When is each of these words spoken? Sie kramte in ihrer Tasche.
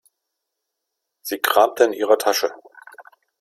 Sie 1.21 1.37
kramte 1.37 1.83
in 1.83 1.93
ihrer 1.93 2.17
Tasche. 2.17 2.51